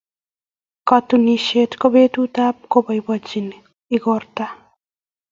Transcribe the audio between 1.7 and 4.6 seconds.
ko betutab keboibochi igorta.